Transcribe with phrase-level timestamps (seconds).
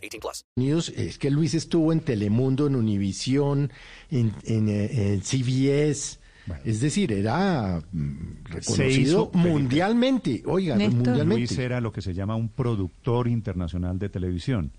[0.00, 0.44] 18 plus.
[0.56, 3.72] Unidos, es que Luis estuvo en Telemundo, en Univisión,
[4.10, 6.18] en, en, eh, en CBS.
[6.64, 10.42] Es decir, era mm, reconocido mundialmente.
[10.46, 10.96] Oiga, Néstor.
[10.96, 11.36] mundialmente.
[11.36, 14.72] Luis era lo que se llama un productor internacional de televisión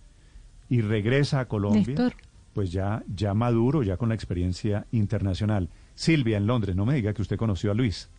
[0.70, 2.14] y regresa a Colombia, Néstor.
[2.54, 5.70] pues ya, ya maduro, ya con la experiencia internacional.
[5.96, 8.10] Silvia, en Londres, no me diga que usted conoció a Luis.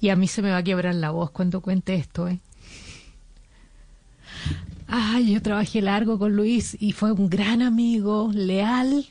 [0.00, 2.40] Y a mí se me va a quebrar la voz cuando cuente esto, ¿eh?
[4.96, 9.06] Ay, yo trabajé largo con Luis y fue un gran amigo, leal.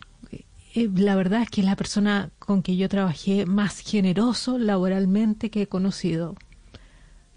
[0.75, 5.49] Eh, La verdad es que es la persona con que yo trabajé más generoso laboralmente
[5.51, 6.35] que he conocido.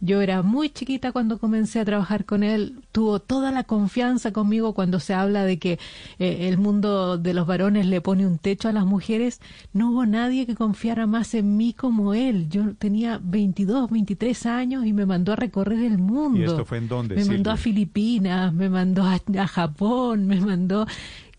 [0.00, 2.80] Yo era muy chiquita cuando comencé a trabajar con él.
[2.92, 5.78] Tuvo toda la confianza conmigo cuando se habla de que
[6.18, 9.40] eh, el mundo de los varones le pone un techo a las mujeres.
[9.72, 12.48] No hubo nadie que confiara más en mí como él.
[12.50, 16.40] Yo tenía 22, 23 años y me mandó a recorrer el mundo.
[16.40, 17.76] ¿Y esto fue en dónde, Me mandó a Silvia?
[17.76, 20.86] Filipinas, me mandó a, a Japón, me mandó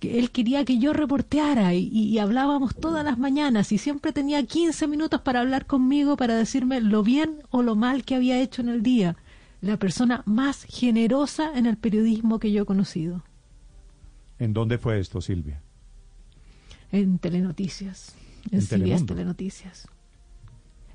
[0.01, 4.87] él quería que yo reporteara y, y hablábamos todas las mañanas y siempre tenía 15
[4.87, 8.69] minutos para hablar conmigo para decirme lo bien o lo mal que había hecho en
[8.69, 9.15] el día.
[9.61, 13.23] La persona más generosa en el periodismo que yo he conocido,
[14.39, 15.61] ¿En dónde fue esto, Silvia?
[16.91, 18.15] en Telenoticias,
[18.51, 19.13] en, En CBS Telemundo.
[19.15, 19.87] Telenoticias.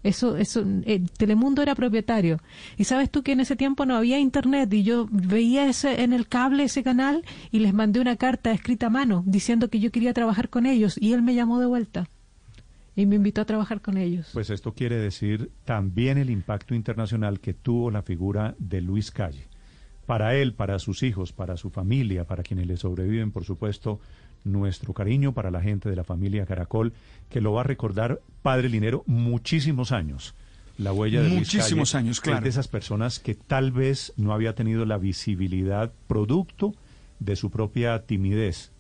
[0.03, 2.39] Eso, eso, eh, Telemundo era propietario.
[2.77, 6.13] Y sabes tú que en ese tiempo no había internet y yo veía ese en
[6.13, 9.91] el cable ese canal y les mandé una carta escrita a mano diciendo que yo
[9.91, 12.09] quería trabajar con ellos y él me llamó de vuelta
[12.95, 14.31] y me invitó a trabajar con ellos.
[14.33, 19.47] Pues esto quiere decir también el impacto internacional que tuvo la figura de Luis Calle.
[20.07, 24.01] Para él, para sus hijos, para su familia, para quienes le sobreviven, por supuesto,
[24.45, 26.93] nuestro cariño para la gente de la familia Caracol,
[27.31, 30.35] que lo va a recordar Padre Linero muchísimos años.
[30.79, 32.39] La huella de Luis Muchísimos Calle años, claro.
[32.39, 36.75] Es de esas personas que tal vez no había tenido la visibilidad producto
[37.21, 38.73] de su propia timidez.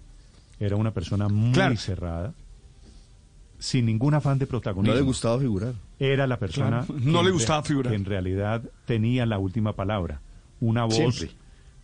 [0.58, 1.76] Era una persona muy Claro.
[1.76, 2.34] cerrada,
[3.58, 5.74] sin ningún afán de protagonismo No le gustaba figurar.
[6.00, 7.90] era la persona Claro, no le gustaba figurar.
[7.92, 10.20] que en realidad tenía la última palabra
[10.62, 11.30] una voz Siempre.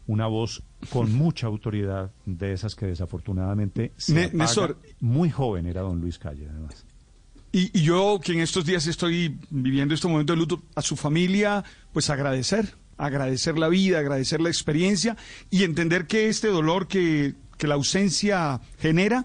[0.06, 4.76] una voz con mucha autoridad de esas que desafortunadamente se Ne- apaga.
[5.00, 6.84] Muy joven era don Luis Calle además
[7.52, 10.96] Y, y yo que en estos días estoy viviendo este momento de luto, a su
[10.96, 15.16] familia, pues agradecer, agradecer la vida, agradecer la experiencia
[15.50, 19.24] y entender que este dolor que, que la ausencia genera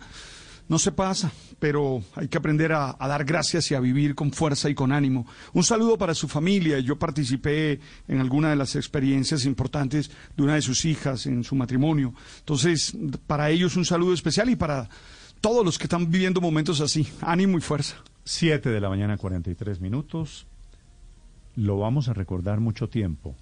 [0.70, 4.32] no se pasa, pero hay que aprender a, a dar gracias y a vivir con
[4.32, 5.28] fuerza y con ánimo.
[5.54, 6.80] Un saludo para su familia.
[6.80, 11.56] Yo participé en alguna de las experiencias importantes de una de sus hijas en su
[11.56, 12.14] matrimonio.
[12.40, 12.96] Entonces,
[13.28, 14.90] para ellos un saludo especial y para
[15.42, 17.08] todos los que están viviendo momentos así.
[17.22, 17.98] Ánimo y fuerza.
[18.26, 20.48] 7 de la mañana 43 minutos
[21.56, 23.36] lo vamos a recordar mucho tiempo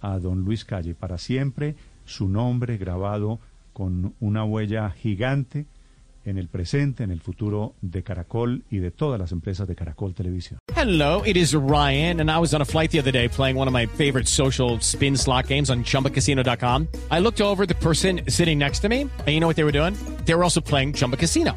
[0.00, 1.74] a don Luis Calle para siempre
[2.04, 3.40] su nombre grabado
[3.72, 5.66] con una huella gigante
[6.24, 10.14] en el presente, en el futuro de Caracol y de todas las empresas de Caracol
[10.14, 10.58] Televisión.
[10.76, 13.66] Hello, it is Ryan, and I was on a flight the other day playing one
[13.66, 16.86] of my favorite social spin slot games on chumbacasino.com.
[17.10, 19.72] I looked over the person sitting next to me, and you know what they were
[19.72, 19.94] doing?
[20.24, 21.56] They were also playing Chumba Casino.